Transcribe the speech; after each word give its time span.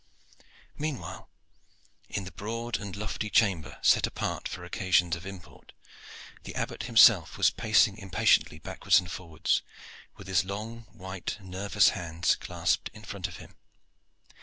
Meanwhile, 0.79 1.29
in 2.09 2.23
the 2.23 2.31
broad 2.31 2.79
and 2.79 2.95
lofty 2.95 3.29
chamber 3.29 3.77
set 3.83 4.07
apart 4.07 4.47
for 4.47 4.63
occasions 4.63 5.15
of 5.15 5.27
import, 5.27 5.73
the 6.41 6.55
Abbot 6.55 6.85
himself 6.85 7.37
was 7.37 7.51
pacing 7.51 7.99
impatiently 7.99 8.57
backwards 8.57 8.99
and 8.99 9.11
forwards, 9.11 9.61
with 10.17 10.25
his 10.25 10.43
long 10.43 10.87
white 10.91 11.37
nervous 11.39 11.89
hands 11.89 12.35
clasped 12.35 12.89
in 12.93 13.03
front 13.03 13.27
of 13.27 13.37
him. 13.37 13.57